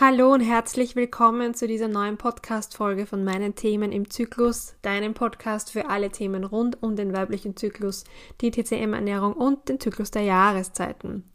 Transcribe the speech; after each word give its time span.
Hallo 0.00 0.32
und 0.32 0.40
herzlich 0.40 0.96
willkommen 0.96 1.54
zu 1.54 1.66
dieser 1.66 1.86
neuen 1.86 2.16
Podcast-Folge 2.16 3.04
von 3.04 3.24
meinen 3.24 3.54
Themen 3.54 3.92
im 3.92 4.08
Zyklus, 4.08 4.74
deinem 4.80 5.12
Podcast 5.12 5.70
für 5.70 5.90
alle 5.90 6.10
Themen 6.10 6.44
rund 6.44 6.82
um 6.82 6.96
den 6.96 7.12
weiblichen 7.12 7.56
Zyklus, 7.56 8.04
die 8.40 8.50
TCM-Ernährung 8.50 9.34
und 9.34 9.68
den 9.68 9.78
Zyklus 9.78 10.10
der 10.10 10.22
Jahreszeiten. 10.22 11.30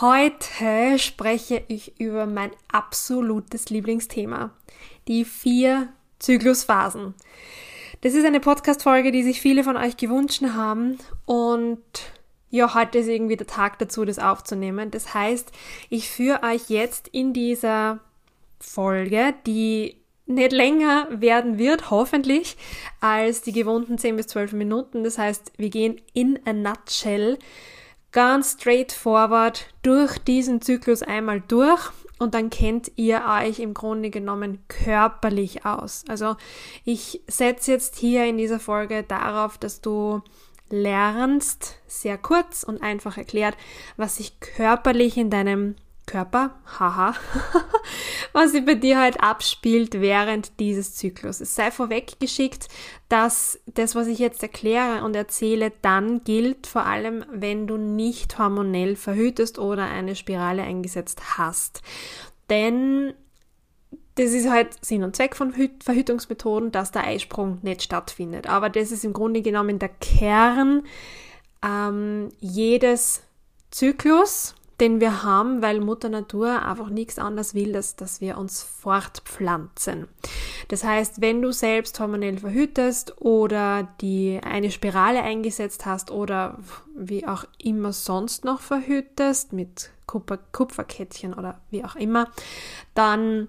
Heute 0.00 0.98
spreche 0.98 1.62
ich 1.68 2.00
über 2.00 2.26
mein 2.26 2.52
absolutes 2.72 3.68
Lieblingsthema, 3.68 4.50
die 5.06 5.26
vier 5.26 5.88
Zyklusphasen. 6.20 7.14
Das 8.00 8.14
ist 8.14 8.24
eine 8.24 8.40
Podcast-Folge, 8.40 9.12
die 9.12 9.22
sich 9.22 9.42
viele 9.42 9.62
von 9.62 9.76
euch 9.76 9.98
gewünscht 9.98 10.42
haben 10.42 10.98
und 11.26 11.82
ja, 12.50 12.74
heute 12.74 12.98
ist 12.98 13.08
irgendwie 13.08 13.36
der 13.36 13.46
Tag 13.46 13.78
dazu, 13.78 14.04
das 14.04 14.18
aufzunehmen. 14.18 14.90
Das 14.90 15.14
heißt, 15.14 15.52
ich 15.90 16.08
führe 16.08 16.42
euch 16.42 16.68
jetzt 16.68 17.08
in 17.08 17.32
dieser 17.32 18.00
Folge, 18.58 19.34
die 19.46 19.96
nicht 20.26 20.52
länger 20.52 21.08
werden 21.10 21.58
wird, 21.58 21.90
hoffentlich, 21.90 22.56
als 23.00 23.42
die 23.42 23.52
gewohnten 23.52 23.98
10 23.98 24.16
bis 24.16 24.26
12 24.28 24.52
Minuten. 24.52 25.04
Das 25.04 25.18
heißt, 25.18 25.52
wir 25.56 25.70
gehen 25.70 26.00
in 26.12 26.38
a 26.44 26.52
nutshell 26.52 27.38
ganz 28.12 28.52
straightforward 28.52 29.66
durch 29.82 30.18
diesen 30.18 30.60
Zyklus 30.60 31.02
einmal 31.02 31.42
durch 31.46 31.90
und 32.18 32.34
dann 32.34 32.50
kennt 32.50 32.90
ihr 32.96 33.22
euch 33.28 33.60
im 33.60 33.74
Grunde 33.74 34.10
genommen 34.10 34.58
körperlich 34.68 35.64
aus. 35.64 36.04
Also 36.08 36.36
ich 36.84 37.22
setze 37.26 37.72
jetzt 37.72 37.96
hier 37.96 38.24
in 38.24 38.38
dieser 38.38 38.58
Folge 38.58 39.02
darauf, 39.02 39.56
dass 39.56 39.80
du 39.80 40.22
lernst, 40.70 41.76
sehr 41.86 42.18
kurz 42.18 42.62
und 42.62 42.82
einfach 42.82 43.16
erklärt, 43.16 43.56
was 43.96 44.16
sich 44.16 44.40
körperlich 44.40 45.16
in 45.16 45.30
deinem 45.30 45.76
Körper, 46.08 46.58
haha, 46.78 47.14
was 48.32 48.52
sich 48.52 48.64
bei 48.64 48.74
dir 48.74 48.98
halt 48.98 49.22
abspielt 49.22 50.00
während 50.00 50.58
dieses 50.58 50.96
Zyklus. 50.96 51.40
Es 51.40 51.54
sei 51.54 51.70
vorweggeschickt, 51.70 52.68
dass 53.08 53.60
das, 53.66 53.94
was 53.94 54.06
ich 54.06 54.18
jetzt 54.18 54.42
erkläre 54.42 55.04
und 55.04 55.14
erzähle, 55.14 55.70
dann 55.82 56.24
gilt, 56.24 56.66
vor 56.66 56.86
allem 56.86 57.24
wenn 57.30 57.66
du 57.66 57.76
nicht 57.76 58.38
hormonell 58.38 58.96
verhütest 58.96 59.58
oder 59.58 59.84
eine 59.84 60.16
Spirale 60.16 60.62
eingesetzt 60.62 61.38
hast. 61.38 61.82
Denn 62.48 63.12
das 64.18 64.32
ist 64.32 64.50
halt 64.50 64.84
Sinn 64.84 65.04
und 65.04 65.14
Zweck 65.14 65.36
von 65.36 65.52
Verhütungsmethoden, 65.52 66.72
dass 66.72 66.90
der 66.90 67.06
Eisprung 67.06 67.58
nicht 67.62 67.82
stattfindet. 67.82 68.48
Aber 68.48 68.68
das 68.68 68.90
ist 68.90 69.04
im 69.04 69.12
Grunde 69.12 69.42
genommen 69.42 69.78
der 69.78 69.90
Kern 69.90 70.82
ähm, 71.64 72.30
jedes 72.40 73.22
Zyklus, 73.70 74.56
den 74.80 75.00
wir 75.00 75.22
haben, 75.22 75.62
weil 75.62 75.80
Mutter 75.80 76.08
Natur 76.08 76.62
einfach 76.64 76.88
nichts 76.88 77.18
anderes 77.18 77.54
will, 77.54 77.76
als 77.76 77.94
dass 77.94 78.20
wir 78.20 78.38
uns 78.38 78.62
fortpflanzen. 78.62 80.08
Das 80.66 80.82
heißt, 80.82 81.20
wenn 81.20 81.40
du 81.40 81.52
selbst 81.52 81.98
hormonell 82.00 82.38
verhütest 82.38 83.20
oder 83.20 83.88
die 84.00 84.40
eine 84.42 84.72
Spirale 84.72 85.22
eingesetzt 85.22 85.86
hast 85.86 86.10
oder 86.10 86.58
wie 86.96 87.26
auch 87.26 87.44
immer 87.62 87.92
sonst 87.92 88.44
noch 88.44 88.60
verhütest 88.60 89.52
mit 89.52 89.90
Kupfer, 90.06 90.38
Kupferkettchen 90.52 91.34
oder 91.34 91.60
wie 91.70 91.84
auch 91.84 91.96
immer, 91.96 92.30
dann 92.94 93.48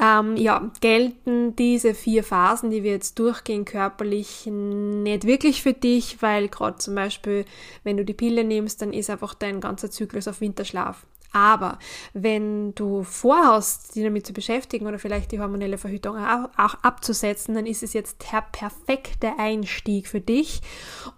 ähm, 0.00 0.36
ja, 0.36 0.70
gelten 0.80 1.56
diese 1.56 1.94
vier 1.94 2.24
Phasen, 2.24 2.70
die 2.70 2.82
wir 2.82 2.92
jetzt 2.92 3.18
durchgehen, 3.18 3.64
körperlich 3.64 4.46
nicht 4.46 5.26
wirklich 5.26 5.62
für 5.62 5.72
dich, 5.72 6.22
weil 6.22 6.48
gerade 6.48 6.78
zum 6.78 6.94
Beispiel, 6.94 7.44
wenn 7.82 7.96
du 7.96 8.04
die 8.04 8.14
Pille 8.14 8.44
nimmst, 8.44 8.82
dann 8.82 8.92
ist 8.92 9.10
einfach 9.10 9.34
dein 9.34 9.60
ganzer 9.60 9.90
Zyklus 9.90 10.28
auf 10.28 10.40
Winterschlaf. 10.40 11.06
Aber 11.34 11.80
wenn 12.12 12.76
du 12.76 13.02
vorhast, 13.02 13.96
dich 13.96 14.04
damit 14.04 14.24
zu 14.24 14.32
beschäftigen 14.32 14.86
oder 14.86 15.00
vielleicht 15.00 15.32
die 15.32 15.40
hormonelle 15.40 15.78
Verhütung 15.78 16.16
auch, 16.16 16.74
abzusetzen, 16.82 17.56
dann 17.56 17.66
ist 17.66 17.82
es 17.82 17.92
jetzt 17.92 18.24
der 18.32 18.44
perfekte 18.52 19.32
Einstieg 19.36 20.06
für 20.06 20.20
dich. 20.20 20.60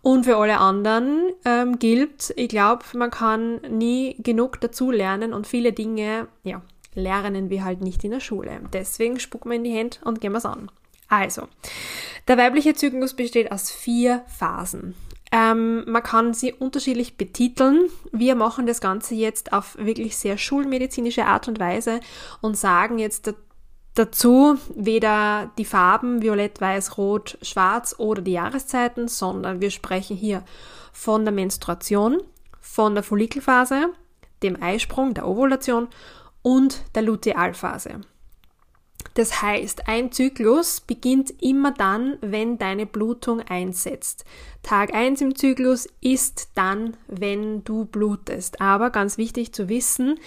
Und 0.00 0.24
für 0.24 0.38
alle 0.38 0.56
anderen 0.56 1.32
ähm, 1.44 1.78
gilt, 1.78 2.32
ich 2.36 2.48
glaube, 2.48 2.82
man 2.94 3.10
kann 3.10 3.60
nie 3.68 4.16
genug 4.22 4.58
dazu 4.62 4.90
lernen 4.90 5.34
und 5.34 5.46
viele 5.46 5.74
Dinge, 5.74 6.28
ja, 6.44 6.62
lernen 6.96 7.50
wir 7.50 7.64
halt 7.64 7.80
nicht 7.80 8.02
in 8.02 8.10
der 8.10 8.20
Schule. 8.20 8.60
Deswegen 8.72 9.20
spucken 9.20 9.50
wir 9.50 9.56
in 9.56 9.64
die 9.64 9.72
Hände 9.72 9.98
und 10.04 10.20
gehen 10.20 10.32
wir 10.32 10.38
es 10.38 10.46
an. 10.46 10.70
Also, 11.08 11.46
der 12.26 12.36
weibliche 12.36 12.74
Zyklus 12.74 13.14
besteht 13.14 13.52
aus 13.52 13.70
vier 13.70 14.24
Phasen. 14.26 14.94
Ähm, 15.32 15.84
man 15.86 16.02
kann 16.02 16.34
sie 16.34 16.52
unterschiedlich 16.52 17.16
betiteln. 17.16 17.88
Wir 18.12 18.34
machen 18.34 18.66
das 18.66 18.80
Ganze 18.80 19.14
jetzt 19.14 19.52
auf 19.52 19.76
wirklich 19.78 20.16
sehr 20.16 20.38
schulmedizinische 20.38 21.26
Art 21.26 21.48
und 21.48 21.58
Weise 21.58 22.00
und 22.40 22.56
sagen 22.56 22.98
jetzt 22.98 23.34
dazu 23.94 24.56
weder 24.74 25.50
die 25.58 25.64
Farben 25.64 26.22
Violett, 26.22 26.60
Weiß, 26.60 26.96
Rot, 26.96 27.38
Schwarz 27.42 27.96
oder 27.98 28.22
die 28.22 28.32
Jahreszeiten, 28.32 29.08
sondern 29.08 29.60
wir 29.60 29.70
sprechen 29.70 30.16
hier 30.16 30.44
von 30.92 31.24
der 31.24 31.32
Menstruation, 31.32 32.22
von 32.60 32.94
der 32.94 33.02
Follikelphase, 33.02 33.90
dem 34.42 34.62
Eisprung, 34.62 35.14
der 35.14 35.26
Ovulation 35.26 35.88
und 36.46 36.84
der 36.94 37.02
Lutealphase. 37.02 38.02
Das 39.14 39.42
heißt, 39.42 39.88
ein 39.88 40.12
Zyklus 40.12 40.80
beginnt 40.80 41.42
immer 41.42 41.72
dann, 41.72 42.18
wenn 42.20 42.56
deine 42.56 42.86
Blutung 42.86 43.40
einsetzt. 43.40 44.24
Tag 44.62 44.94
1 44.94 45.22
im 45.22 45.34
Zyklus 45.34 45.88
ist 46.00 46.50
dann, 46.54 46.96
wenn 47.08 47.64
du 47.64 47.84
blutest. 47.84 48.60
Aber 48.60 48.90
ganz 48.90 49.18
wichtig 49.18 49.52
zu 49.52 49.68
wissen, 49.68 50.20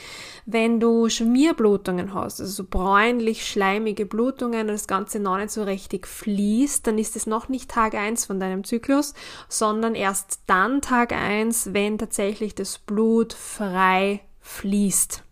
wenn 0.46 0.81
du 0.81 1.07
Schmierblutungen 1.07 2.13
hast, 2.13 2.41
also 2.41 2.51
so 2.51 2.69
bräunlich-schleimige 2.69 4.06
Blutungen 4.06 4.62
und 4.62 4.74
das 4.74 4.88
Ganze 4.88 5.22
noch 5.22 5.38
nicht 5.38 5.51
so 5.51 5.63
richtig 5.63 6.06
fließt, 6.06 6.86
dann 6.86 6.97
ist 6.97 7.16
es 7.16 7.28
noch 7.28 7.47
nicht 7.47 7.72
Tag 7.72 7.94
1 7.94 8.25
von 8.25 8.41
deinem 8.41 8.66
Zyklus, 8.66 9.13
sondern 9.47 9.96
erst 9.96 10.41
dann 10.47 10.81
Tag 10.81 11.13
1, 11.13 11.74
wenn 11.74 11.97
tatsächlich 11.97 12.56
das 12.56 12.78
Blut 12.78 13.31
frei 13.31 14.19
fließt. 14.41 15.24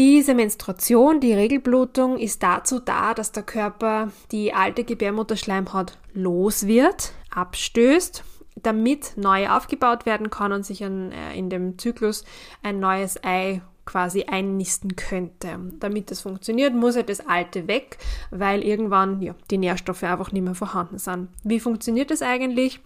Diese 0.00 0.32
Menstruation, 0.32 1.20
die 1.20 1.34
Regelblutung, 1.34 2.16
ist 2.16 2.42
dazu 2.42 2.80
da, 2.80 3.12
dass 3.12 3.32
der 3.32 3.42
Körper 3.42 4.10
die 4.32 4.54
alte 4.54 4.82
Gebärmutterschleimhaut 4.82 5.98
los 6.14 6.66
wird, 6.66 7.12
abstößt, 7.28 8.24
damit 8.62 9.18
neu 9.18 9.50
aufgebaut 9.50 10.06
werden 10.06 10.30
kann 10.30 10.52
und 10.52 10.64
sich 10.64 10.82
an, 10.82 11.12
äh, 11.12 11.36
in 11.36 11.50
dem 11.50 11.76
Zyklus 11.76 12.24
ein 12.62 12.80
neues 12.80 13.22
Ei 13.22 13.60
quasi 13.84 14.24
einnisten 14.24 14.96
könnte. 14.96 15.58
Damit 15.80 16.10
das 16.10 16.22
funktioniert, 16.22 16.74
muss 16.74 16.96
ja 16.96 17.02
das 17.02 17.20
alte 17.20 17.68
weg, 17.68 17.98
weil 18.30 18.64
irgendwann 18.64 19.20
ja, 19.20 19.34
die 19.50 19.58
Nährstoffe 19.58 20.04
einfach 20.04 20.32
nicht 20.32 20.44
mehr 20.44 20.54
vorhanden 20.54 20.96
sind. 20.96 21.28
Wie 21.44 21.60
funktioniert 21.60 22.10
das 22.10 22.22
eigentlich? 22.22 22.80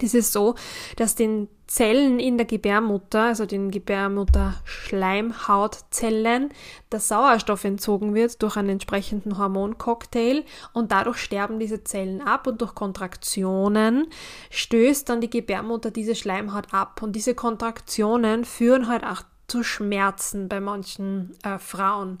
Das 0.00 0.14
ist 0.14 0.32
so, 0.32 0.56
dass 0.96 1.14
den 1.14 1.48
Zellen 1.66 2.20
in 2.20 2.36
der 2.36 2.44
Gebärmutter, 2.46 3.22
also 3.22 3.46
den 3.46 3.70
Gebärmutter-Schleimhautzellen, 3.70 6.50
der 6.92 7.00
Sauerstoff 7.00 7.64
entzogen 7.64 8.14
wird 8.14 8.42
durch 8.42 8.56
einen 8.56 8.68
entsprechenden 8.70 9.38
Hormoncocktail 9.38 10.44
und 10.72 10.92
dadurch 10.92 11.18
sterben 11.18 11.58
diese 11.58 11.82
Zellen 11.84 12.20
ab 12.20 12.46
und 12.46 12.60
durch 12.60 12.74
Kontraktionen 12.74 14.08
stößt 14.50 15.08
dann 15.08 15.20
die 15.20 15.30
Gebärmutter 15.30 15.90
diese 15.90 16.14
Schleimhaut 16.14 16.74
ab 16.74 17.02
und 17.02 17.16
diese 17.16 17.34
Kontraktionen 17.34 18.44
führen 18.44 18.88
halt 18.88 19.04
auch 19.04 19.22
zu 19.46 19.62
Schmerzen 19.62 20.48
bei 20.48 20.60
manchen 20.60 21.36
äh, 21.42 21.58
Frauen. 21.58 22.18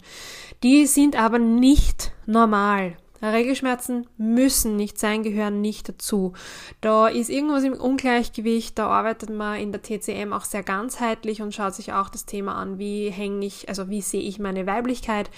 Die 0.62 0.86
sind 0.86 1.16
aber 1.16 1.38
nicht 1.38 2.12
normal. 2.26 2.96
Regelschmerzen 3.32 4.06
müssen 4.16 4.76
nicht 4.76 4.98
sein, 4.98 5.22
gehören 5.22 5.60
nicht 5.60 5.88
dazu. 5.88 6.32
Da 6.80 7.08
ist 7.08 7.30
irgendwas 7.30 7.64
im 7.64 7.74
Ungleichgewicht, 7.74 8.78
da 8.78 8.88
arbeitet 8.88 9.30
man 9.30 9.58
in 9.58 9.72
der 9.72 9.82
TCM 9.82 10.32
auch 10.32 10.44
sehr 10.44 10.62
ganzheitlich 10.62 11.42
und 11.42 11.54
schaut 11.54 11.74
sich 11.74 11.92
auch 11.92 12.08
das 12.08 12.26
Thema 12.26 12.54
an, 12.56 12.78
wie 12.78 13.10
hänge 13.10 13.46
ich, 13.46 13.68
also 13.68 13.88
wie 13.88 14.02
sehe 14.02 14.22
ich 14.22 14.38
meine 14.38 14.66
Weiblichkeit, 14.66 15.30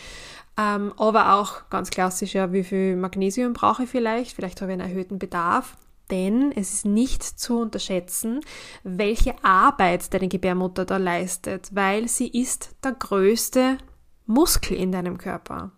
ähm, 0.58 0.93
aber 0.96 1.34
auch 1.34 1.69
ganz 1.69 1.90
klassisch, 1.90 2.34
ja, 2.34 2.52
wie 2.52 2.64
viel 2.64 2.96
Magnesium 2.96 3.52
brauche 3.52 3.84
ich 3.84 3.90
vielleicht, 3.90 4.32
vielleicht 4.32 4.61
habe 4.61 4.72
ich 4.72 4.81
einen 4.81 4.90
erhöhten 4.90 5.19
Bedarf. 5.19 5.76
Denn 6.11 6.52
es 6.52 6.72
ist 6.72 6.84
nicht 6.84 7.25
zu 7.25 7.58
unterschätzen, 7.58 8.40
welche 8.84 9.34
Arbeit 9.43 10.14
deine 10.14 10.28
Gebärmutter 10.28 10.84
da 10.84 10.99
leistet, 10.99 11.75
weil 11.75 12.06
sie 12.06 12.28
ist 12.28 12.76
der 12.84 12.93
größte 12.93 13.78
Muskel 14.26 14.76
in 14.76 14.93
deinem 14.93 15.19
Körper. 15.19 15.72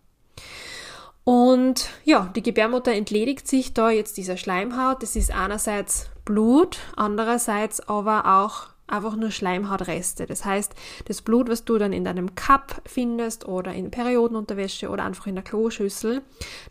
Und 1.28 1.90
ja, 2.04 2.32
die 2.34 2.42
Gebärmutter 2.42 2.94
entledigt 2.94 3.46
sich 3.46 3.74
da 3.74 3.90
jetzt 3.90 4.16
dieser 4.16 4.38
Schleimhaut. 4.38 5.02
Das 5.02 5.14
ist 5.14 5.30
einerseits 5.30 6.08
Blut, 6.24 6.78
andererseits 6.96 7.86
aber 7.86 8.40
auch 8.40 8.68
einfach 8.86 9.14
nur 9.14 9.30
Schleimhautreste. 9.30 10.24
Das 10.24 10.46
heißt, 10.46 10.72
das 11.04 11.20
Blut, 11.20 11.50
was 11.50 11.66
du 11.66 11.76
dann 11.76 11.92
in 11.92 12.06
deinem 12.06 12.34
Cup 12.34 12.80
findest 12.86 13.46
oder 13.46 13.74
in 13.74 13.90
Periodenunterwäsche 13.90 14.88
oder 14.88 15.04
einfach 15.04 15.26
in 15.26 15.34
der 15.34 15.44
Kloschüssel, 15.44 16.22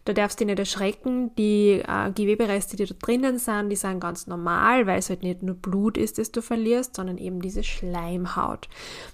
da 0.06 0.14
darfst 0.14 0.40
du 0.40 0.46
dich 0.46 0.48
nicht 0.48 0.60
erschrecken. 0.60 1.36
Die 1.36 1.84
äh, 1.88 2.12
Gewebereste, 2.16 2.78
die 2.78 2.86
da 2.88 2.96
drinnen 2.98 3.38
sind, 3.38 3.70
die 3.70 3.76
sind 3.76 4.00
ganz 4.00 4.26
normal, 4.26 4.88
weil 4.88 4.98
es 4.98 5.12
halt 5.12 5.22
nicht 5.22 5.44
nur 5.44 5.54
Blut 5.54 6.00
ist, 6.00 6.18
das 6.18 6.32
du 6.32 6.42
verlierst, 6.42 6.96
sondern 6.96 7.20
eben 7.20 7.44
diese 7.44 7.64
Schleimhaut. 7.64 8.70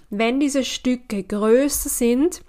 Wenn 0.08 0.40
diese 0.40 0.64
Stücke 0.64 1.22
größer 1.22 1.90
sind 1.90 2.40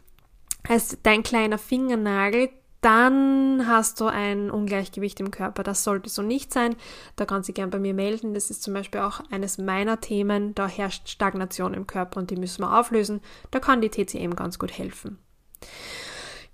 als 0.66 0.98
dein 1.04 1.24
kleiner 1.24 1.58
Fingernagel, 1.58 2.52
dann 2.86 3.66
hast 3.68 4.00
du 4.00 4.06
ein 4.06 4.52
Ungleichgewicht 4.52 5.20
im 5.20 5.32
Körper. 5.32 5.64
Das 5.64 5.84
sollte 5.84 6.08
so 6.10 6.22
nicht 6.22 6.54
sein. 6.54 6.76
Da 7.16 7.26
kannst 7.26 7.50
du 7.50 7.54
gern 7.54 7.72
bei 7.72 7.80
mir 7.80 7.96
melden. 7.96 8.36
Das 8.36 8.52
ist 8.52 8.62
zum 8.62 8.76
Beispiel 8.76 9.02
auch 9.02 9.22
eines 9.32 9.58
meiner 9.58 10.00
Themen. 10.00 10.54
Da 10.54 10.68
herrscht 10.68 11.10
Stagnation 11.10 11.74
im 11.74 11.88
Körper 11.88 12.20
und 12.20 12.30
die 12.30 12.36
müssen 12.36 12.62
wir 12.62 12.78
auflösen. 12.78 13.22
Da 13.50 13.60
kann 13.60 13.82
die 13.82 13.90
TCM 13.90 14.36
ganz 14.36 14.60
gut 14.60 14.78
helfen. 14.78 15.18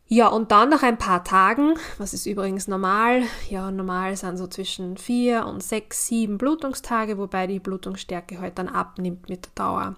Ja, 0.08 0.28
und 0.28 0.52
dann 0.52 0.70
nach 0.70 0.84
ein 0.84 0.98
paar 0.98 1.24
Tagen, 1.26 1.76
was 1.98 2.14
ist 2.14 2.26
übrigens 2.26 2.68
normal? 2.68 3.24
Ja, 3.50 3.70
normal 3.70 4.16
sind 4.16 4.38
so 4.38 4.48
zwischen 4.48 4.96
vier 4.96 5.46
und 5.46 5.62
sechs, 5.62 6.08
sieben 6.08 6.38
Blutungstage, 6.38 7.18
wobei 7.18 7.48
die 7.48 7.60
Blutungsstärke 7.60 8.40
halt 8.40 8.58
dann 8.58 8.70
abnimmt 8.70 9.28
mit 9.28 9.46
der 9.46 9.52
Dauer. 9.56 9.96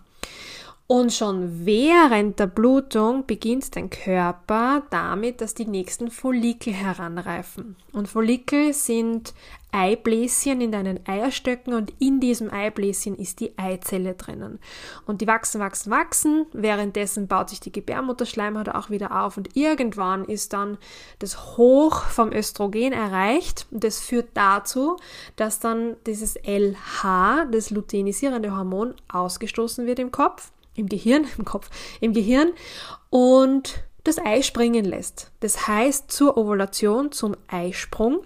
Und 0.85 1.13
schon 1.13 1.65
während 1.65 2.39
der 2.39 2.47
Blutung 2.47 3.25
beginnt 3.25 3.73
dein 3.75 3.89
Körper 3.89 4.83
damit, 4.89 5.39
dass 5.39 5.53
die 5.53 5.65
nächsten 5.65 6.11
Follikel 6.11 6.73
heranreifen. 6.73 7.77
Und 7.93 8.09
Follikel 8.09 8.73
sind 8.73 9.33
Eibläschen 9.71 10.59
in 10.59 10.73
deinen 10.73 10.99
Eierstöcken 11.07 11.73
und 11.73 11.93
in 11.99 12.19
diesem 12.19 12.51
Eibläschen 12.51 13.15
ist 13.15 13.39
die 13.39 13.57
Eizelle 13.57 14.13
drinnen. 14.15 14.59
Und 15.07 15.21
die 15.21 15.27
wachsen, 15.27 15.61
wachsen, 15.61 15.89
wachsen. 15.89 16.45
Währenddessen 16.51 17.27
baut 17.27 17.49
sich 17.49 17.61
die 17.61 17.71
Gebärmutterschleimhaut 17.71 18.69
auch 18.69 18.89
wieder 18.89 19.23
auf 19.23 19.37
und 19.37 19.55
irgendwann 19.55 20.25
ist 20.25 20.51
dann 20.51 20.77
das 21.17 21.55
Hoch 21.57 22.03
vom 22.03 22.33
Östrogen 22.33 22.91
erreicht 22.91 23.67
und 23.71 23.85
das 23.85 23.99
führt 23.99 24.29
dazu, 24.33 24.97
dass 25.37 25.59
dann 25.59 25.95
dieses 26.05 26.35
LH, 26.35 27.45
das 27.51 27.69
luteinisierende 27.69 28.55
Hormon, 28.55 28.93
ausgestoßen 29.07 29.87
wird 29.87 29.99
im 29.99 30.11
Kopf 30.11 30.51
im 30.75 30.87
Gehirn, 30.87 31.25
im 31.37 31.45
Kopf, 31.45 31.69
im 32.01 32.13
Gehirn 32.13 32.51
und 33.09 33.83
das 34.03 34.17
Ei 34.19 34.41
springen 34.41 34.85
lässt. 34.85 35.31
Das 35.39 35.67
heißt, 35.67 36.11
zur 36.11 36.37
Ovulation, 36.37 37.11
zum 37.11 37.35
Eisprung, 37.47 38.19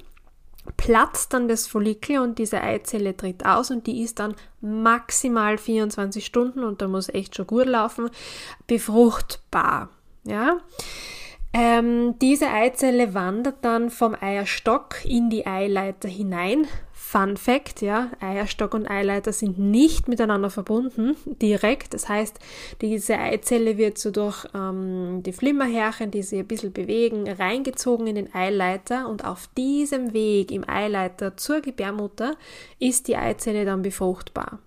platzt 0.76 1.34
dann 1.34 1.48
das 1.48 1.68
Follikel 1.68 2.20
und 2.20 2.40
diese 2.40 2.62
Eizelle 2.62 3.16
tritt 3.16 3.46
aus 3.46 3.72
und 3.72 3.88
die 3.88 4.02
ist 4.02 4.20
dann 4.20 4.36
maximal 4.60 5.58
24 5.58 6.26
Stunden 6.26 6.64
und 6.64 6.82
da 6.82 6.88
muss 6.88 7.10
echt 7.10 7.36
schon 7.36 7.48
gut 7.48 7.68
laufen, 7.68 8.10
befruchtbar. 8.66 9.90
Ja. 10.26 10.58
Ähm, 11.60 12.20
diese 12.20 12.52
Eizelle 12.52 13.16
wandert 13.16 13.66
dann 13.66 13.90
vom 13.90 14.16
Eierstock 14.20 15.04
in 15.06 15.32
die 15.32 15.48
Eileiter 15.48 16.08
hinein, 16.08 16.68
Fun 16.94 17.36
Fact, 17.36 17.82
ja, 17.82 18.12
Eierstock 18.20 18.76
und 18.76 18.88
Eileiter 18.88 19.34
sind 19.34 19.58
nicht 19.58 20.08
miteinander 20.08 20.52
verbunden 20.52 21.16
direkt. 21.26 21.96
Das 21.96 22.10
heißt, 22.10 22.38
diese 22.82 23.18
Eizelle 23.18 23.78
wird 23.78 23.98
so 23.98 24.12
durch 24.12 24.46
ähm, 24.54 25.24
die 25.24 25.32
Flimmerhärchen, 25.32 26.12
die 26.12 26.22
sich 26.22 26.38
ein 26.38 26.48
bisschen 26.48 26.74
bewegen, 26.74 27.28
reingezogen 27.28 28.06
in 28.06 28.16
den 28.16 28.36
Eileiter 28.36 29.10
und 29.10 29.26
auf 29.26 29.50
diesem 29.58 30.14
Weg 30.14 30.52
im 30.52 30.70
Eileiter 30.70 31.38
zur 31.38 31.62
Gebärmutter 31.62 32.36
ist 32.78 33.08
die 33.08 33.18
Eizelle 33.18 33.66
dann 33.66 33.82
befruchtbar. 33.82 34.60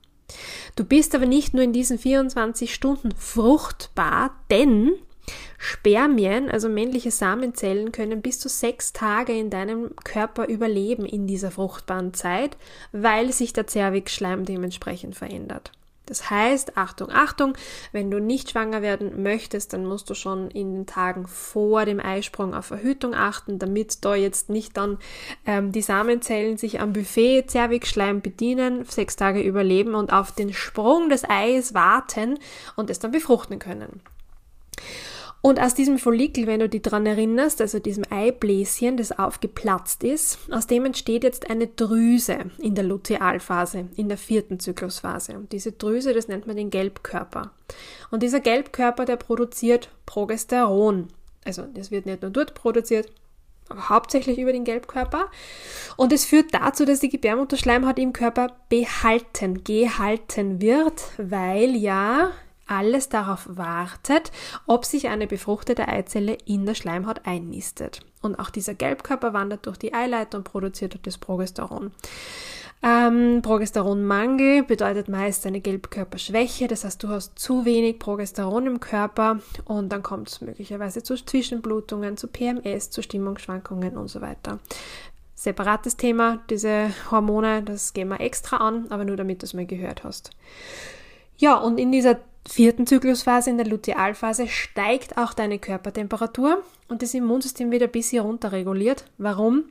Du 0.74 0.84
bist 0.84 1.14
aber 1.14 1.26
nicht 1.26 1.54
nur 1.54 1.62
in 1.62 1.72
diesen 1.72 1.98
24 1.98 2.74
Stunden 2.74 3.12
fruchtbar, 3.12 4.34
denn 4.50 4.94
Spermien, 5.62 6.50
also 6.50 6.70
männliche 6.70 7.10
Samenzellen, 7.10 7.92
können 7.92 8.22
bis 8.22 8.40
zu 8.40 8.48
sechs 8.48 8.94
Tage 8.94 9.38
in 9.38 9.50
deinem 9.50 9.94
Körper 10.04 10.48
überleben 10.48 11.04
in 11.04 11.26
dieser 11.26 11.50
fruchtbaren 11.50 12.14
Zeit, 12.14 12.56
weil 12.92 13.30
sich 13.30 13.52
der 13.52 13.66
Zervixschleim 13.66 14.46
dementsprechend 14.46 15.16
verändert. 15.16 15.70
Das 16.06 16.30
heißt, 16.30 16.78
Achtung, 16.78 17.10
Achtung, 17.12 17.52
wenn 17.92 18.10
du 18.10 18.20
nicht 18.20 18.50
schwanger 18.50 18.80
werden 18.80 19.22
möchtest, 19.22 19.74
dann 19.74 19.84
musst 19.84 20.08
du 20.08 20.14
schon 20.14 20.50
in 20.50 20.72
den 20.72 20.86
Tagen 20.86 21.26
vor 21.26 21.84
dem 21.84 22.00
Eisprung 22.00 22.54
auf 22.54 22.64
Verhütung 22.64 23.14
achten, 23.14 23.58
damit 23.58 24.02
da 24.02 24.14
jetzt 24.14 24.48
nicht 24.48 24.78
dann 24.78 24.98
ähm, 25.44 25.72
die 25.72 25.82
Samenzellen 25.82 26.56
sich 26.56 26.80
am 26.80 26.94
Buffet 26.94 27.44
Zervixschleim 27.48 28.22
bedienen, 28.22 28.86
sechs 28.86 29.14
Tage 29.14 29.42
überleben 29.42 29.94
und 29.94 30.10
auf 30.10 30.32
den 30.32 30.54
Sprung 30.54 31.10
des 31.10 31.28
Eis 31.28 31.74
warten 31.74 32.38
und 32.76 32.88
es 32.88 32.98
dann 32.98 33.12
befruchten 33.12 33.58
können. 33.58 34.00
Und 35.42 35.58
aus 35.58 35.74
diesem 35.74 35.98
Follikel, 35.98 36.46
wenn 36.46 36.60
du 36.60 36.68
dich 36.68 36.82
dran 36.82 37.06
erinnerst, 37.06 37.60
also 37.62 37.78
diesem 37.78 38.04
Eibläschen, 38.10 38.98
das 38.98 39.18
aufgeplatzt 39.18 40.04
ist, 40.04 40.38
aus 40.50 40.66
dem 40.66 40.84
entsteht 40.84 41.24
jetzt 41.24 41.48
eine 41.48 41.66
Drüse 41.66 42.38
in 42.58 42.74
der 42.74 42.84
Lutealphase, 42.84 43.88
in 43.96 44.08
der 44.08 44.18
vierten 44.18 44.60
Zyklusphase. 44.60 45.34
Und 45.34 45.52
diese 45.52 45.72
Drüse, 45.72 46.12
das 46.12 46.28
nennt 46.28 46.46
man 46.46 46.56
den 46.56 46.68
Gelbkörper. 46.68 47.52
Und 48.10 48.22
dieser 48.22 48.40
Gelbkörper, 48.40 49.06
der 49.06 49.16
produziert 49.16 49.88
Progesteron. 50.04 51.08
Also 51.44 51.62
das 51.72 51.90
wird 51.90 52.04
nicht 52.04 52.20
nur 52.20 52.30
dort 52.30 52.52
produziert, 52.52 53.10
aber 53.70 53.88
hauptsächlich 53.88 54.38
über 54.38 54.52
den 54.52 54.64
Gelbkörper. 54.64 55.30
Und 55.96 56.12
es 56.12 56.26
führt 56.26 56.52
dazu, 56.52 56.84
dass 56.84 57.00
die 57.00 57.08
Gebärmutterschleimhaut 57.08 57.98
im 57.98 58.12
Körper 58.12 58.56
behalten, 58.68 59.64
gehalten 59.64 60.60
wird, 60.60 61.02
weil 61.16 61.76
ja 61.76 62.32
alles 62.70 63.08
darauf 63.08 63.46
wartet, 63.48 64.30
ob 64.66 64.84
sich 64.84 65.08
eine 65.08 65.26
befruchtete 65.26 65.88
Eizelle 65.88 66.38
in 66.46 66.66
der 66.66 66.74
Schleimhaut 66.74 67.22
einnistet. 67.24 68.00
Und 68.22 68.38
auch 68.38 68.50
dieser 68.50 68.74
Gelbkörper 68.74 69.32
wandert 69.32 69.66
durch 69.66 69.76
die 69.76 69.94
Eileiter 69.94 70.38
und 70.38 70.44
produziert 70.44 70.98
das 71.02 71.18
Progesteron. 71.18 71.90
Ähm, 72.82 73.40
Progesteronmangel 73.42 74.62
bedeutet 74.62 75.08
meist 75.08 75.44
eine 75.44 75.60
Gelbkörperschwäche, 75.60 76.66
das 76.66 76.84
heißt, 76.84 77.02
du 77.02 77.08
hast 77.08 77.38
zu 77.38 77.66
wenig 77.66 77.98
Progesteron 77.98 78.66
im 78.66 78.80
Körper 78.80 79.40
und 79.66 79.90
dann 79.90 80.02
kommt 80.02 80.28
es 80.30 80.40
möglicherweise 80.40 81.02
zu 81.02 81.14
Zwischenblutungen, 81.16 82.16
zu 82.16 82.28
PMS, 82.28 82.88
zu 82.88 83.02
Stimmungsschwankungen 83.02 83.98
und 83.98 84.08
so 84.08 84.22
weiter. 84.22 84.60
Separates 85.34 85.98
Thema, 85.98 86.40
diese 86.48 86.90
Hormone, 87.10 87.62
das 87.62 87.92
gehen 87.92 88.08
wir 88.08 88.20
extra 88.20 88.58
an, 88.58 88.86
aber 88.88 89.04
nur 89.04 89.16
damit 89.16 89.42
du 89.42 89.46
es 89.46 89.54
mal 89.54 89.66
gehört 89.66 90.04
hast. 90.04 90.30
Ja, 91.36 91.56
und 91.56 91.78
in 91.78 91.92
dieser 91.92 92.18
vierten 92.48 92.86
Zyklusphase, 92.86 93.50
in 93.50 93.56
der 93.56 93.66
Lutealphase, 93.66 94.48
steigt 94.48 95.18
auch 95.18 95.34
deine 95.34 95.58
Körpertemperatur 95.58 96.62
und 96.88 97.02
das 97.02 97.14
Immunsystem 97.14 97.70
wird 97.70 97.82
ein 97.82 97.90
bisschen 97.90 98.22
runterreguliert. 98.22 99.04
Warum? 99.18 99.64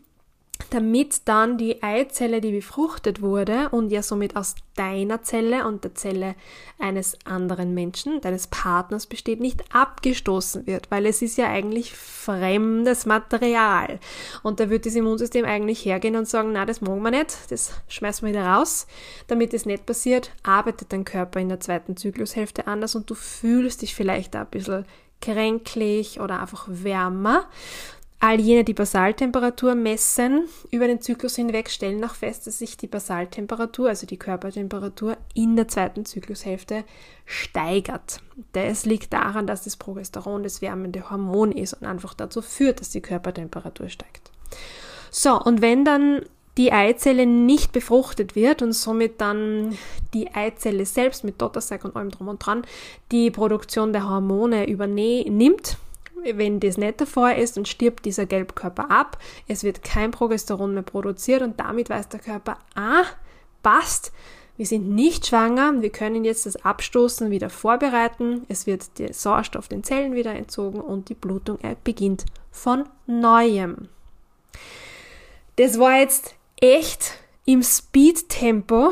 Damit 0.69 1.27
dann 1.27 1.57
die 1.57 1.81
Eizelle, 1.81 2.41
die 2.41 2.51
befruchtet 2.51 3.21
wurde 3.21 3.69
und 3.69 3.89
ja 3.89 4.03
somit 4.03 4.35
aus 4.35 4.55
deiner 4.75 5.23
Zelle 5.23 5.67
und 5.67 5.83
der 5.83 5.95
Zelle 5.95 6.35
eines 6.77 7.17
anderen 7.25 7.73
Menschen, 7.73 8.21
deines 8.21 8.47
Partners 8.47 9.07
besteht, 9.07 9.39
nicht 9.39 9.63
abgestoßen 9.73 10.67
wird, 10.67 10.91
weil 10.91 11.05
es 11.05 11.21
ist 11.21 11.37
ja 11.37 11.49
eigentlich 11.49 11.93
fremdes 11.95 13.05
Material. 13.05 13.99
Und 14.43 14.59
da 14.59 14.69
wird 14.69 14.85
das 14.85 14.95
Immunsystem 14.95 15.45
eigentlich 15.45 15.83
hergehen 15.83 16.15
und 16.15 16.27
sagen, 16.27 16.51
na, 16.51 16.65
das 16.65 16.81
mag 16.81 16.99
man 16.99 17.13
nicht, 17.13 17.35
das 17.49 17.73
schmeißen 17.87 18.27
wir 18.27 18.33
wieder 18.33 18.47
raus. 18.47 18.85
Damit 19.27 19.53
es 19.53 19.65
nicht 19.65 19.85
passiert, 19.85 20.31
arbeitet 20.43 20.93
dein 20.93 21.05
Körper 21.05 21.39
in 21.39 21.49
der 21.49 21.59
zweiten 21.59 21.97
Zyklushälfte 21.97 22.67
anders 22.67 22.95
und 22.95 23.09
du 23.09 23.15
fühlst 23.15 23.81
dich 23.81 23.95
vielleicht 23.95 24.35
ein 24.35 24.47
bisschen 24.47 24.85
kränklich 25.21 26.19
oder 26.19 26.39
einfach 26.41 26.65
wärmer. 26.69 27.45
All 28.21 28.41
jene, 28.41 28.65
die 28.65 28.73
Basaltemperatur 28.73 29.75
messen 29.75 30.49
über 30.71 30.87
den 30.87 30.99
Zyklus 30.99 31.37
hinweg, 31.37 31.69
stellen 31.69 32.03
auch 32.03 32.15
fest, 32.15 32.47
dass 32.47 32.59
sich 32.59 32.75
die 32.75 32.87
Basaltemperatur, 32.87 33.87
also 33.87 34.05
die 34.05 34.17
Körpertemperatur, 34.17 35.15
in 35.33 35.55
der 35.55 35.69
zweiten 35.69 36.03
Zyklushälfte 36.03 36.83
steigert. 37.25 38.19
Das 38.51 38.85
liegt 38.85 39.13
daran, 39.13 39.47
dass 39.47 39.63
das 39.63 39.77
Progesteron 39.77 40.43
das 40.43 40.61
wärmende 40.61 41.09
Hormon 41.09 41.53
ist 41.53 41.75
und 41.75 41.87
einfach 41.87 42.13
dazu 42.13 42.41
führt, 42.41 42.81
dass 42.81 42.89
die 42.89 43.01
Körpertemperatur 43.01 43.87
steigt. 43.87 44.31
So, 45.11 45.41
und 45.41 45.61
wenn 45.61 45.85
dann 45.85 46.21
die 46.57 46.73
Eizelle 46.73 47.25
nicht 47.25 47.71
befruchtet 47.71 48.35
wird 48.35 48.61
und 48.61 48.73
somit 48.73 49.21
dann 49.21 49.77
die 50.13 50.35
Eizelle 50.35 50.85
selbst 50.85 51.23
mit 51.23 51.41
Dottersack 51.41 51.85
und 51.85 51.95
allem 51.95 52.09
drum 52.09 52.27
und 52.27 52.45
dran 52.45 52.63
die 53.13 53.31
Produktion 53.31 53.93
der 53.93 54.09
Hormone 54.09 54.67
übernimmt, 54.67 55.77
wenn 56.23 56.59
das 56.59 56.77
nicht 56.77 56.99
der 56.99 57.07
Fall 57.07 57.37
ist, 57.37 57.57
dann 57.57 57.65
stirbt 57.65 58.05
dieser 58.05 58.25
Gelbkörper 58.25 58.89
ab, 58.91 59.17
es 59.47 59.63
wird 59.63 59.83
kein 59.83 60.11
Progesteron 60.11 60.73
mehr 60.73 60.83
produziert 60.83 61.41
und 61.41 61.59
damit 61.59 61.89
weiß 61.89 62.09
der 62.09 62.19
Körper, 62.19 62.57
ah, 62.75 63.03
passt, 63.63 64.11
wir 64.57 64.65
sind 64.65 64.89
nicht 64.89 65.27
schwanger, 65.27 65.81
wir 65.81 65.89
können 65.89 66.25
jetzt 66.25 66.45
das 66.45 66.57
Abstoßen 66.57 67.31
wieder 67.31 67.49
vorbereiten, 67.49 68.45
es 68.49 68.67
wird 68.67 68.99
der 68.99 69.13
Sauerstoff 69.13 69.69
den 69.69 69.83
Zellen 69.83 70.15
wieder 70.15 70.33
entzogen 70.33 70.81
und 70.81 71.07
die 71.07 71.13
Blutung 71.13 71.59
beginnt 71.83 72.25
von 72.51 72.83
neuem. 73.07 73.87
Das 75.55 75.79
war 75.79 75.99
jetzt 75.99 76.35
echt 76.59 77.13
im 77.45 77.63
Speed-Tempo, 77.63 78.91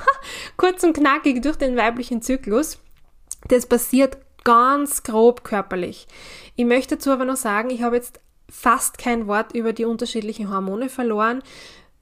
kurz 0.56 0.82
und 0.82 0.94
knackig 0.94 1.42
durch 1.42 1.56
den 1.56 1.76
weiblichen 1.76 2.22
Zyklus. 2.22 2.78
Das 3.48 3.66
passiert 3.66 4.16
ganz 4.44 5.02
grob 5.02 5.44
körperlich. 5.44 6.06
Ich 6.56 6.64
möchte 6.64 6.96
dazu 6.96 7.10
aber 7.10 7.24
noch 7.24 7.36
sagen, 7.36 7.70
ich 7.70 7.82
habe 7.82 7.96
jetzt 7.96 8.20
fast 8.50 8.98
kein 8.98 9.26
Wort 9.26 9.54
über 9.54 9.72
die 9.72 9.84
unterschiedlichen 9.84 10.50
Hormone 10.50 10.88
verloren, 10.88 11.42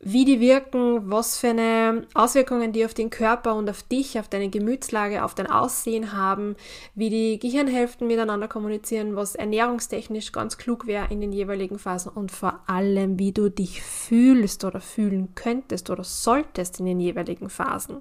wie 0.02 0.24
die 0.24 0.40
wirken, 0.40 1.10
was 1.10 1.36
für 1.36 1.48
eine 1.48 2.06
Auswirkungen 2.14 2.72
die 2.72 2.86
auf 2.86 2.94
den 2.94 3.10
Körper 3.10 3.54
und 3.54 3.68
auf 3.68 3.82
dich, 3.82 4.18
auf 4.18 4.28
deine 4.28 4.48
Gemütslage, 4.48 5.22
auf 5.22 5.34
dein 5.34 5.46
Aussehen 5.46 6.14
haben, 6.14 6.56
wie 6.94 7.10
die 7.10 7.38
Gehirnhälften 7.38 8.06
miteinander 8.06 8.48
kommunizieren, 8.48 9.14
was 9.14 9.34
ernährungstechnisch 9.34 10.32
ganz 10.32 10.56
klug 10.56 10.86
wäre 10.86 11.08
in 11.10 11.20
den 11.20 11.32
jeweiligen 11.32 11.78
Phasen 11.78 12.12
und 12.12 12.32
vor 12.32 12.60
allem, 12.66 13.18
wie 13.18 13.32
du 13.32 13.50
dich 13.50 13.82
fühlst 13.82 14.64
oder 14.64 14.80
fühlen 14.80 15.34
könntest 15.34 15.90
oder 15.90 16.02
solltest 16.02 16.80
in 16.80 16.86
den 16.86 16.98
jeweiligen 16.98 17.50
Phasen. 17.50 18.00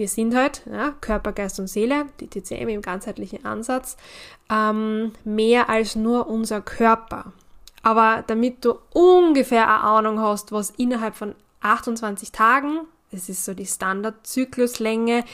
Wir 0.00 0.08
sind 0.08 0.34
halt 0.34 0.62
ja, 0.64 0.94
Körper, 1.02 1.32
Geist 1.32 1.60
und 1.60 1.66
Seele, 1.66 2.06
die 2.20 2.26
TCM 2.26 2.70
im 2.70 2.80
ganzheitlichen 2.80 3.44
Ansatz, 3.44 3.98
ähm, 4.50 5.12
mehr 5.24 5.68
als 5.68 5.94
nur 5.94 6.26
unser 6.26 6.62
Körper. 6.62 7.34
Aber 7.82 8.24
damit 8.26 8.64
du 8.64 8.78
ungefähr 8.94 9.64
eine 9.64 9.82
Ahnung 9.82 10.18
hast, 10.18 10.52
was 10.52 10.70
innerhalb 10.70 11.16
von 11.16 11.34
28 11.60 12.32
Tagen 12.32 12.86
das 13.12 13.28
ist 13.28 13.44
so 13.44 13.54
die 13.54 13.66
Standardzykluslänge. 13.66 15.24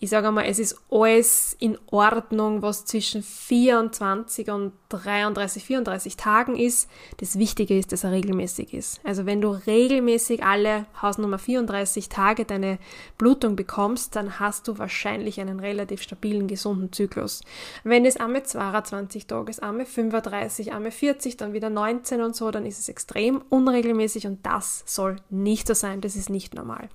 Ich 0.00 0.08
sage 0.08 0.30
mal, 0.30 0.46
es 0.46 0.58
ist 0.58 0.78
alles 0.90 1.54
in 1.58 1.76
Ordnung, 1.90 2.62
was 2.62 2.86
zwischen 2.86 3.22
24 3.22 4.50
und 4.50 4.72
33, 4.88 5.64
34 5.64 6.16
Tagen 6.16 6.56
ist. 6.56 6.88
Das 7.18 7.38
Wichtige 7.38 7.78
ist, 7.78 7.92
dass 7.92 8.04
er 8.04 8.12
regelmäßig 8.12 8.72
ist. 8.72 9.00
Also 9.04 9.26
wenn 9.26 9.42
du 9.42 9.50
regelmäßig 9.50 10.44
alle 10.44 10.86
Hausnummer 11.02 11.38
34 11.38 12.08
Tage 12.08 12.46
deine 12.46 12.78
Blutung 13.18 13.54
bekommst, 13.54 14.16
dann 14.16 14.40
hast 14.40 14.66
du 14.68 14.78
wahrscheinlich 14.78 15.38
einen 15.38 15.60
relativ 15.60 16.00
stabilen, 16.02 16.46
gesunden 16.46 16.92
Zyklus. 16.92 17.42
Wenn 17.84 18.06
es 18.06 18.16
einmal 18.16 18.44
22 18.44 19.26
Tage 19.26 19.50
ist, 19.50 19.62
einmal 19.62 19.84
35, 19.84 20.72
einmal 20.72 20.90
40, 20.90 21.36
dann 21.36 21.52
wieder 21.52 21.68
19 21.68 22.22
und 22.22 22.34
so, 22.34 22.50
dann 22.50 22.64
ist 22.64 22.78
es 22.78 22.88
extrem 22.88 23.42
unregelmäßig 23.50 24.26
und 24.26 24.46
das 24.46 24.84
soll 24.86 25.16
nicht 25.28 25.66
so 25.66 25.74
sein. 25.74 26.00
Das 26.00 26.16
ist 26.16 26.30
nicht 26.30 26.54
normal. 26.54 26.88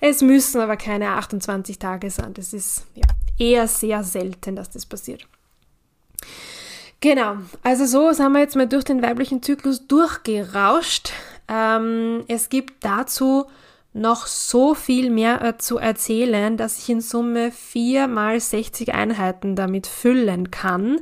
Es 0.00 0.22
müssen 0.22 0.60
aber 0.60 0.76
keine 0.76 1.10
28 1.10 1.78
Tage 1.78 2.10
sein. 2.10 2.34
Das 2.34 2.52
ist 2.52 2.84
ja, 2.94 3.06
eher 3.38 3.68
sehr 3.68 4.02
selten, 4.04 4.56
dass 4.56 4.70
das 4.70 4.86
passiert. 4.86 5.26
Genau, 7.00 7.36
also 7.62 7.84
so 7.84 8.12
sind 8.12 8.32
wir 8.32 8.40
jetzt 8.40 8.56
mal 8.56 8.66
durch 8.66 8.84
den 8.84 9.02
weiblichen 9.02 9.42
Zyklus 9.42 9.86
durchgerauscht. 9.86 11.12
Ähm, 11.46 12.24
es 12.28 12.48
gibt 12.48 12.82
dazu 12.84 13.46
noch 13.96 14.26
so 14.26 14.74
viel 14.74 15.10
mehr 15.10 15.42
äh, 15.42 15.56
zu 15.58 15.78
erzählen, 15.78 16.56
dass 16.56 16.78
ich 16.78 16.90
in 16.90 17.00
Summe 17.00 17.50
vier 17.50 18.08
mal 18.08 18.38
60 18.38 18.94
Einheiten 18.94 19.56
damit 19.56 19.86
füllen 19.86 20.50
kann. 20.50 21.00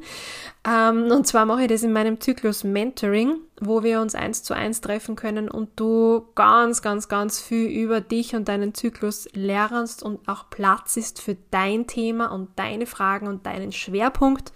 Ähm, 0.66 1.10
und 1.10 1.26
zwar 1.26 1.44
mache 1.44 1.62
ich 1.62 1.68
das 1.68 1.82
in 1.82 1.92
meinem 1.92 2.20
Zyklus 2.20 2.64
Mentoring, 2.64 3.36
wo 3.60 3.82
wir 3.82 4.00
uns 4.00 4.14
eins 4.14 4.42
zu 4.42 4.54
eins 4.54 4.80
treffen 4.80 5.16
können 5.16 5.50
und 5.50 5.70
du 5.76 6.26
ganz, 6.34 6.80
ganz, 6.80 7.08
ganz 7.08 7.40
viel 7.40 7.68
über 7.68 8.00
dich 8.00 8.34
und 8.34 8.48
deinen 8.48 8.74
Zyklus 8.74 9.28
lernst 9.34 10.02
und 10.02 10.26
auch 10.28 10.48
Platz 10.48 10.96
ist 10.96 11.20
für 11.20 11.36
dein 11.50 11.86
Thema 11.86 12.32
und 12.32 12.50
deine 12.56 12.86
Fragen 12.86 13.26
und 13.26 13.44
deinen 13.44 13.72
Schwerpunkt. 13.72 14.52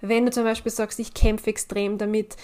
Wenn 0.00 0.26
du 0.26 0.32
zum 0.32 0.44
Beispiel 0.44 0.72
sagst, 0.72 0.98
ich 0.98 1.14
kämpfe 1.14 1.50
extrem 1.50 1.98
damit, 1.98 2.36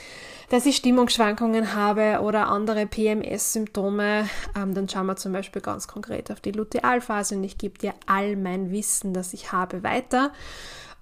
dass 0.50 0.66
ich 0.66 0.76
Stimmungsschwankungen 0.76 1.74
habe 1.74 2.20
oder 2.22 2.48
andere 2.48 2.86
PMS-Symptome, 2.86 4.28
ähm, 4.56 4.74
dann 4.74 4.88
schauen 4.88 5.06
wir 5.06 5.16
zum 5.16 5.32
Beispiel 5.32 5.62
ganz 5.62 5.88
konkret 5.88 6.30
auf 6.30 6.40
die 6.40 6.52
Lutealphase 6.52 7.36
und 7.36 7.44
ich 7.44 7.58
gebe 7.58 7.78
dir 7.78 7.94
all 8.06 8.36
mein 8.36 8.70
Wissen, 8.70 9.12
das 9.12 9.32
ich 9.32 9.52
habe, 9.52 9.82
weiter. 9.82 10.32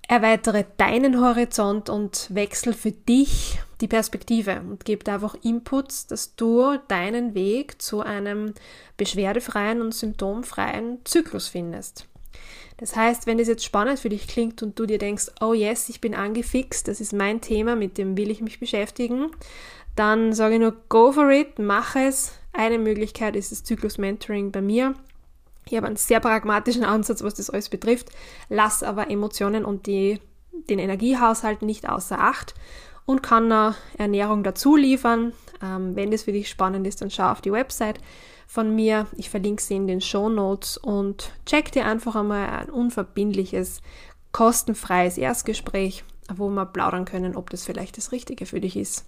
Erweitere 0.07 0.65
deinen 0.77 1.21
Horizont 1.21 1.89
und 1.89 2.35
wechsel 2.35 2.75
für 2.75 2.93
dich 2.93 3.59
die 3.81 3.89
Perspektive 3.89 4.61
und 4.61 4.85
gib 4.85 5.09
einfach 5.09 5.35
Inputs, 5.43 6.07
dass 6.07 6.37
du 6.37 6.79
deinen 6.89 7.35
Weg 7.35 7.81
zu 7.81 8.01
einem 8.01 8.55
beschwerdefreien 8.97 9.81
und 9.81 9.95
symptomfreien 9.95 11.01
Zyklus 11.05 11.49
findest. 11.49 12.07
Das 12.77 12.97
heißt, 12.97 13.27
wenn 13.27 13.39
es 13.39 13.49
jetzt 13.49 13.65
spannend 13.65 14.01
für 14.01 14.09
dich 14.09 14.27
klingt 14.27 14.63
und 14.63 14.79
du 14.79 14.87
dir 14.87 14.99
denkst, 14.99 15.31
oh 15.41 15.55
yes, 15.55 15.89
ich 15.89 16.01
bin 16.01 16.15
angefixt, 16.15 16.89
das 16.89 17.01
ist 17.01 17.13
mein 17.13 17.41
Thema, 17.41 17.77
mit 17.77 17.99
dem 17.99 18.17
will 18.17 18.31
ich 18.31 18.41
mich 18.41 18.59
beschäftigen, 18.59 19.31
dann 19.95 20.33
sage 20.33 20.55
ich 20.55 20.61
nur, 20.61 20.77
go 20.89 21.13
for 21.13 21.31
it, 21.31 21.59
mach 21.59 21.95
es. 21.95 22.33
Eine 22.53 22.79
Möglichkeit 22.79 23.37
ist 23.37 23.53
das 23.53 23.63
Zyklus 23.63 23.99
Mentoring 23.99 24.51
bei 24.51 24.61
mir. 24.61 24.95
Ich 25.67 25.77
habe 25.77 25.87
einen 25.87 25.97
sehr 25.97 26.21
pragmatischen 26.21 26.85
Ansatz, 26.85 27.23
was 27.23 27.35
das 27.35 27.51
alles 27.51 27.69
betrifft, 27.69 28.11
lass 28.49 28.83
aber 28.83 29.11
Emotionen 29.11 29.65
und 29.65 29.87
die, 29.87 30.21
den 30.69 30.79
Energiehaushalt 30.79 31.63
nicht 31.63 31.89
außer 31.89 32.21
Acht 32.21 32.55
und 33.07 33.23
kann 33.23 33.75
Ernährung 33.99 34.43
dazu 34.43 34.77
liefern. 34.77 35.33
Ähm, 35.65 35.97
wenn 35.97 36.11
das 36.11 36.25
für 36.25 36.33
dich 36.33 36.49
spannend 36.49 36.87
ist, 36.87 37.01
dann 37.01 37.11
schau 37.11 37.31
auf 37.31 37.41
die 37.41 37.53
Website 37.53 37.99
von 38.47 38.75
mir. 38.75 39.07
Ich 39.17 39.31
verlinke 39.31 39.63
sie 39.63 39.77
in 39.77 39.87
den 39.87 40.01
Show 40.01 40.29
Notes 40.29 40.77
und 40.77 41.33
check 41.47 41.73
dir 41.73 41.87
einfach 41.87 42.17
einmal 42.17 42.49
ein 42.49 42.71
unverbindliches, 42.71 43.81
kostenfreies 44.33 45.17
Erstgespräch, 45.17 46.05
wo 46.35 46.49
wir 46.51 46.67
plaudern 46.67 47.05
können, 47.05 47.37
ob 47.37 47.51
das 47.51 47.65
vielleicht 47.65 47.97
das 47.97 48.13
Richtige 48.13 48.47
für 48.47 48.61
dich 48.61 48.77
ist. 48.77 49.07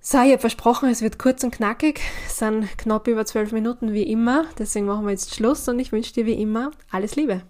So, 0.00 0.18
ich 0.22 0.30
habe 0.30 0.38
versprochen, 0.38 0.88
es 0.88 1.02
wird 1.02 1.18
kurz 1.18 1.44
und 1.44 1.50
knackig. 1.50 2.00
Es 2.26 2.38
sind 2.38 2.78
knapp 2.78 3.08
über 3.08 3.26
zwölf 3.26 3.52
Minuten 3.52 3.92
wie 3.92 4.04
immer. 4.04 4.46
Deswegen 4.58 4.86
machen 4.86 5.04
wir 5.04 5.10
jetzt 5.10 5.34
Schluss 5.34 5.68
und 5.68 5.78
ich 5.80 5.92
wünsche 5.92 6.14
dir 6.14 6.24
wie 6.24 6.40
immer 6.40 6.70
alles 6.90 7.16
Liebe. 7.16 7.42